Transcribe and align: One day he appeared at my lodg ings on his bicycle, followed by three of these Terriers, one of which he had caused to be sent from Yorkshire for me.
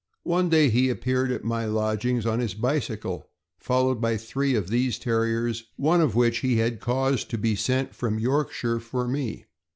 One 0.23 0.49
day 0.49 0.69
he 0.71 0.89
appeared 0.89 1.31
at 1.31 1.43
my 1.43 1.65
lodg 1.65 2.05
ings 2.05 2.25
on 2.25 2.39
his 2.39 2.55
bicycle, 2.55 3.29
followed 3.59 4.01
by 4.01 4.17
three 4.17 4.55
of 4.55 4.69
these 4.69 4.97
Terriers, 4.97 5.65
one 5.75 6.01
of 6.01 6.15
which 6.15 6.39
he 6.39 6.57
had 6.57 6.79
caused 6.79 7.29
to 7.29 7.37
be 7.37 7.55
sent 7.55 7.93
from 7.93 8.17
Yorkshire 8.17 8.79
for 8.79 9.07
me. 9.07 9.45